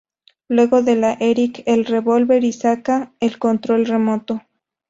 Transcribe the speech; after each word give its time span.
Luego 0.47 0.81
le 0.81 0.95
da 0.95 1.11
a 1.11 1.17
Eric 1.19 1.61
el 1.67 1.85
revólver 1.85 2.43
y 2.43 2.53
saca 2.53 3.13
el 3.19 3.37
control 3.37 3.85
remoto. 3.85 4.41